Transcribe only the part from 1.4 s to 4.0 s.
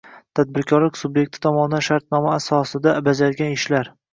tomonidan shartnoma asosida bajargan ishlar